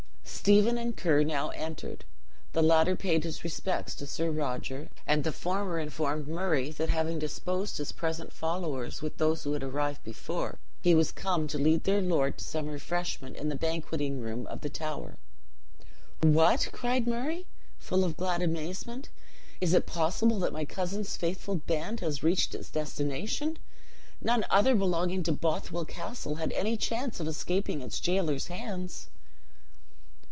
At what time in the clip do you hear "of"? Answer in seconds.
14.47-14.61, 18.03-18.17, 27.19-27.27